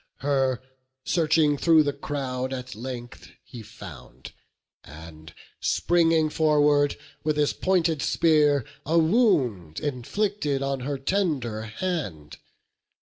[0.21, 0.63] Her,
[1.03, 4.31] searching thro' the crowd, at length he found,
[4.83, 12.37] And springing forward, with his pointed spear A wound inflicted on her tender hand.